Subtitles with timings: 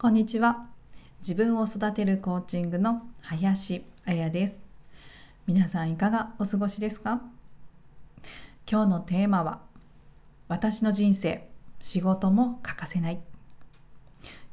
[0.00, 0.68] こんにちは。
[1.22, 4.62] 自分を育てるコーチングの林彩です。
[5.44, 7.20] 皆さんいかがお過ごしですか？
[8.70, 9.60] 今日のテーマは
[10.46, 11.50] 私の人生
[11.80, 13.18] 仕事も欠かせない。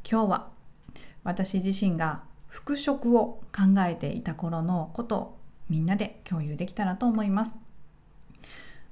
[0.09, 0.47] 今日は
[1.23, 5.37] 私自身が復職を考えていた頃のことを
[5.69, 7.53] みんなで共有できたらと思います。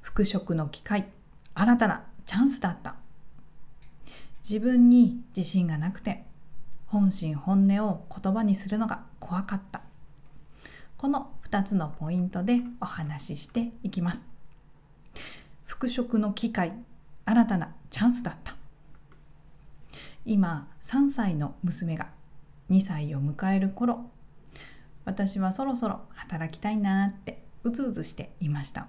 [0.02, 1.08] 復職の機会
[1.56, 2.94] 新たなチャンスだった。
[4.48, 6.26] 自分に自信がなくて
[6.94, 9.82] 本心本音を言葉にするのが怖かった。
[10.96, 14.22] この2つのポイントでお話ししていきます。
[15.66, 16.72] 復職の機会
[17.26, 18.56] 新たなチャンスだった。
[20.24, 22.10] 今3歳の娘が
[22.70, 24.12] 2歳を迎える頃
[25.04, 28.86] 私はそろそろ働きたいなってうずうずしていました。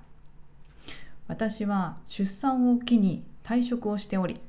[1.27, 4.43] 私は出産を機に退職をしており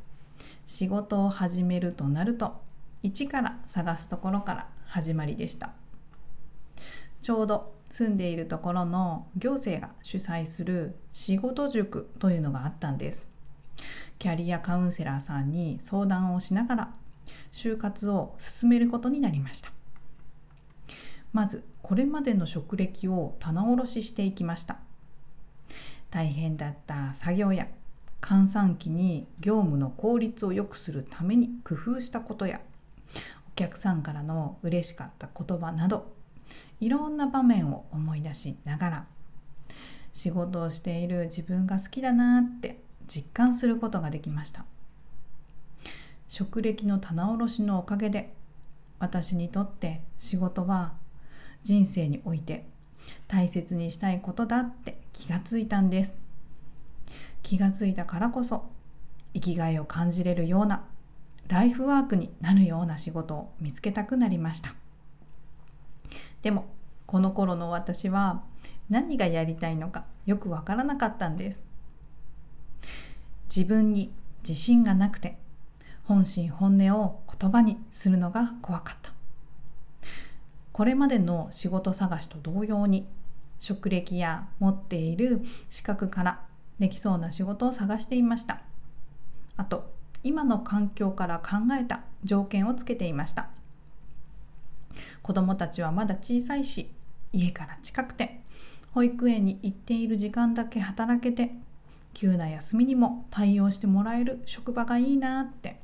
[0.67, 2.64] 仕事を始めるとなると
[3.05, 5.73] 一から探すところから始まりでした。
[7.21, 13.27] ちょうど住んでいるところの行政が主催する仕事塾というのがあったんです。
[14.17, 16.93] キャリアカウンセラーさんに相談をしながら
[17.51, 19.71] 就活を進めることになりました。
[21.31, 24.77] まずこれまでの職歴を棚卸ししていきました。
[26.09, 27.67] 大変だった作業や
[28.19, 32.61] 換算期に業務の効率を良くするために工夫したことや
[33.55, 36.11] お客さんからの嬉しかった言葉など
[36.81, 39.05] いろんな場面を思い出しながら
[40.11, 44.65] 仕事をしている自分が好きだなって実感することができました。
[46.27, 48.33] 職歴の棚卸しのおかげで
[48.99, 50.91] 私にとって仕事は
[51.63, 52.65] 人生において
[53.29, 56.13] 大切にしたいことだって気がついたんです。
[57.41, 58.65] 気がついたからこそ
[59.33, 60.83] 生きがいを感じれるような
[61.47, 64.73] ライフワークになるような仕事を見つけたくなりました。
[66.41, 66.67] でも
[67.05, 68.43] この頃の私は
[68.89, 71.63] 何がやりたいのかよくわからなかったんです。
[73.47, 74.11] 自分に
[74.47, 75.37] 自信がなくて
[76.03, 79.11] 本心本音を言葉にするのが怖かった。
[80.71, 83.07] これまでの仕事探しと同様に
[83.59, 86.41] 職歴や持っている資格から
[86.79, 88.61] できそうな仕事を探していました。
[89.57, 89.94] あと
[90.25, 93.49] 今の環境から考えた条件をつけていました。
[95.21, 96.89] 子どもたちはまだ小さいし
[97.31, 98.41] 家から近くて
[98.91, 101.51] 保育園に行っている時間だけ働けて
[102.15, 105.79] 急な休みにも対応してもらえる職場がいいなって。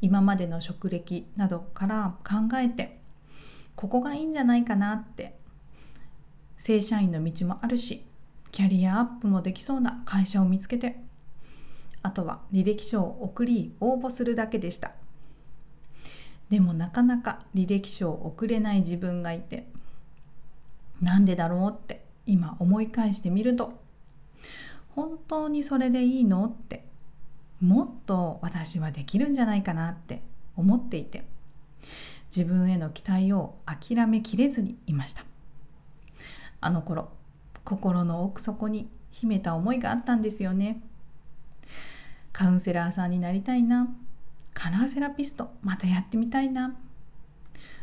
[0.00, 2.98] 今までの職歴などから考えて
[3.76, 5.38] ここがいいんじゃないかなって。
[6.56, 8.04] 正社員の道もあるし
[8.50, 11.06] キャリアアップもできそうな会社を見つけて
[12.02, 14.92] あとは履歴書を送り応募するだけでした。
[16.48, 19.68] でもなかなか履歴書を送れない自分がいて
[21.02, 23.80] なんでだろうって今思い返してみると
[24.94, 26.84] 本当にそれでいいのって
[27.60, 30.22] もっと私はできるんじゃないかなって
[30.56, 31.24] 思っていて
[32.34, 35.24] 自分への期待を諦めきれずにいました。
[36.60, 37.10] あの頃
[37.64, 40.82] 心の奥底に秘めた思いがあったんですよね。
[42.38, 43.88] カウンセラーさんになりたいな。
[44.54, 46.76] カラーセラピストまたやってみたいな。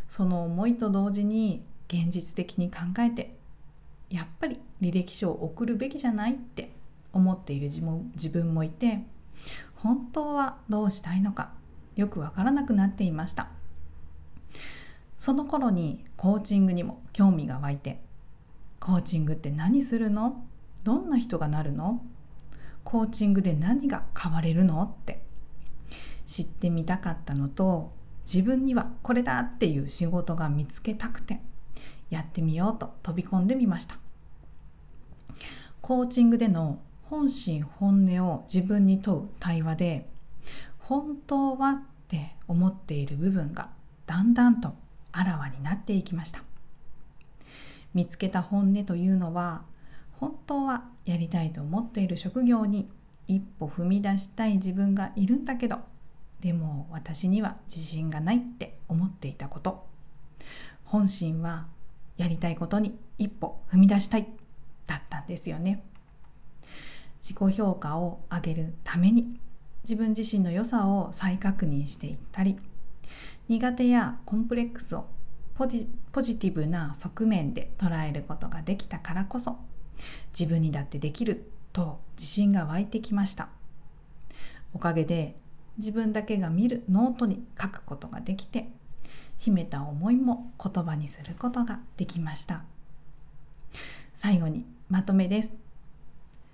[0.07, 3.35] その思いと同時に現実的に考えて
[4.09, 6.71] やっぱり履歴書を送るべきじゃないって
[7.11, 9.01] 思っている自分もいて
[9.75, 11.51] 本当はどうしたいのか
[11.97, 13.49] よくわからなくなっていました。
[15.19, 17.99] その頃にコーチングにも興味が湧いて
[18.79, 20.45] コーチングって何するの？
[20.85, 22.01] どんな人がなるの？
[22.85, 25.25] コーチングで何が変われるのって。
[26.25, 27.93] 知ってみたかったのと
[28.25, 31.39] 自分にはこれだっていう仕事が見つけたくて
[32.09, 33.97] やってみようと飛び込んでみました。
[35.81, 40.09] コーチングでの本心本音を自分に問う対話で
[40.79, 43.69] 本当はって思っている部分が
[44.07, 44.73] だんだんと
[45.11, 46.41] あらわになっていきました。
[47.93, 49.63] 見つけた本音というのは
[50.19, 52.89] 本当はやりたいと思っている職業に
[53.27, 55.79] 一歩踏み出したい自分がいるんだけど
[56.39, 59.87] でも私には自信がないって思っていたこと。
[60.83, 61.65] 本心は
[62.17, 64.27] やりたいことに一歩踏み出したい
[64.85, 65.83] だったんですよね。
[67.19, 69.39] 自己評価を上げるために
[69.83, 72.59] 自分自身の良さを再確認していったり
[73.47, 75.07] 苦手やコンプレックスを
[75.55, 75.87] ポジ
[76.37, 79.57] ティブな側面で捉えることができたからこそ
[80.37, 83.49] 自分にだってできると自信が湧いてきました。
[84.73, 85.35] おかげで
[85.77, 88.69] 自分だけが見るノートに書くことができて
[89.37, 92.63] 秘めた思いも言葉にすることができました。
[94.15, 95.51] 最後にまとめです。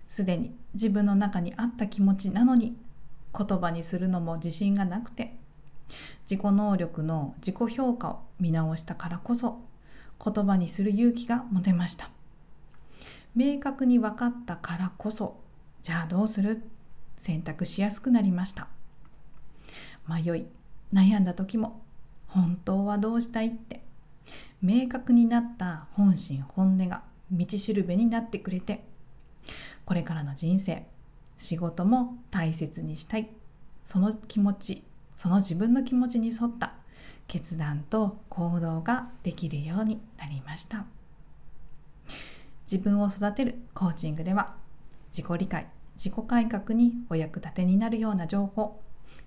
[0.07, 2.75] すでに自分の中にあった気持ちなのに
[3.38, 5.35] 言葉にするのも自信がなくて
[6.29, 9.59] 自己能力の自己評価を見直したからこそ
[10.23, 12.09] 言葉にする勇気が持てました。
[13.35, 15.39] 明確に分かったからこそ
[15.81, 16.63] じゃあどうする？
[17.17, 18.67] 選択しやすくなりました。
[20.07, 20.45] 迷い
[20.93, 21.81] 悩んだ時も
[22.27, 23.83] 本当はどうしたいって。
[24.61, 28.83] 明確になった本心本音が道しるべになってくれて
[29.85, 30.85] これからの人生
[31.39, 33.29] 仕事も大切にしたい。
[33.85, 34.83] その気持ち
[35.15, 36.73] その自分の気持ちに沿った
[37.27, 40.85] 決断と行動ができるようになりました。
[42.71, 44.53] 自分を育てるコーチングでは
[45.12, 48.79] 自己理解自己改革にお役立てになるような情報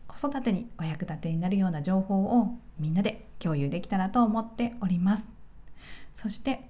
[0.07, 5.29] 子育てにお役立てになるような情報をみんなで共有できたらと思っております。
[6.15, 6.69] そして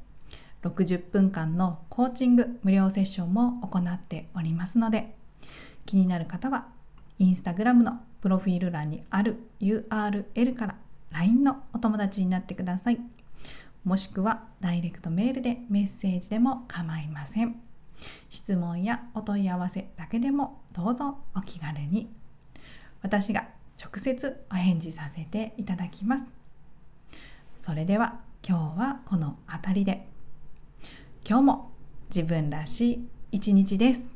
[0.62, 5.14] 60分間のコーチング無料セッションも行っておりますので
[5.84, 6.68] 気になる方は
[7.18, 10.76] インスタグラムのプロフィール欄にある URL から
[11.10, 12.98] LINE のお友達になってください。
[13.84, 17.60] もしくはダイレクトメールでメッセージでも構いません。
[18.30, 22.10] 質問やお問い合わせだけでもどうぞお気軽に。
[23.02, 23.46] 私が
[23.78, 26.24] 直接お返事させていただきます。
[27.60, 30.06] それでは今日はこの辺りで。
[31.26, 31.72] 今日も
[32.08, 34.13] 自分らしい一日です。